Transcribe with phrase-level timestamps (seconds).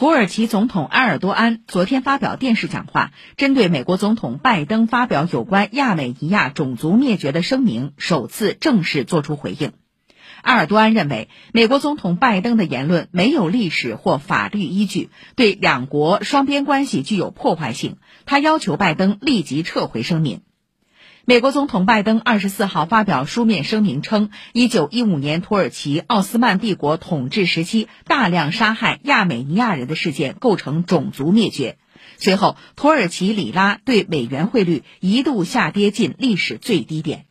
[0.00, 9.72] 土耳其总统埃尔多安昨天发表电视讲话，针对美国总统拜登发表有关亚美尼亚种族灭绝的声明，首次正式作出回应。
[10.40, 17.98] 埃尔多安认为，美国总统拜登的言论没有历史或法律依据，对两国双边关系具有破坏性。
[18.24, 20.40] 他要求拜登立即撤回声明。
[21.26, 31.76] 美国总统拜登二十四号发表书面声明称，一九一五年土耳其奥斯曼帝国统治时期大量杀害亚美尼亚人的事件构成种族灭绝。
[32.16, 37.26] 随后，土耳其里拉对美元汇率一度下跌近历史最低点。